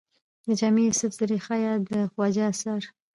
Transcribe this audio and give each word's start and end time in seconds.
د 0.45 0.47
جامي 0.59 0.81
يوسف 0.87 1.11
زلېخا 1.19 1.55
يا 1.65 1.73
د 1.89 1.91
خواجه 2.11 2.43
اثر 2.51 2.81